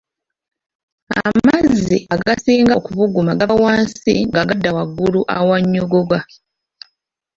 [1.27, 6.19] Amazzi agasinga okubuguma gava wansi nga gadda waggulu awannyogoga